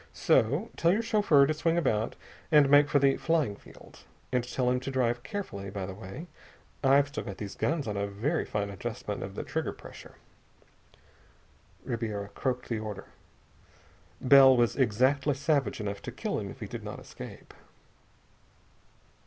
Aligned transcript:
So... 0.13 0.71
tell 0.77 0.91
your 0.91 1.03
chauffeur 1.03 1.45
to 1.45 1.53
swing 1.53 1.77
about 1.77 2.15
and 2.51 2.71
make 2.71 2.89
for 2.89 2.97
the 2.97 3.17
flying 3.17 3.55
field. 3.55 3.99
And 4.31 4.43
tell 4.43 4.67
him 4.71 4.79
to 4.79 4.89
drive 4.89 5.21
carefully, 5.21 5.69
by 5.69 5.85
the 5.85 5.93
way. 5.93 6.25
I've 6.83 7.09
still 7.09 7.23
got 7.23 7.37
these 7.37 7.53
guns 7.53 7.87
on 7.87 7.95
a 7.97 8.07
very 8.07 8.43
fine 8.43 8.71
adjustment 8.71 9.21
of 9.21 9.35
the 9.35 9.43
trigger 9.43 9.71
pressure." 9.73 10.15
Ribiera 11.83 12.29
croaked 12.29 12.67
the 12.67 12.79
order. 12.79 13.05
Bell 14.19 14.57
was 14.57 14.75
exactly 14.75 15.35
savage 15.35 15.79
enough 15.79 16.01
to 16.01 16.11
kill 16.11 16.39
him 16.39 16.49
if 16.49 16.61
he 16.61 16.65
did 16.65 16.83
not 16.83 16.99
escape. 16.99 17.53